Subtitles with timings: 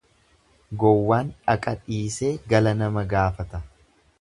[0.83, 3.63] Gowwaan dhaqa dhiisee gala nama gaafata.